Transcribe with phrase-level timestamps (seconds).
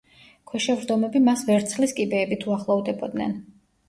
[0.51, 3.37] ქვეშევრდომები მას ვერცხლის კიბეებით უახლოვდებოდნენ.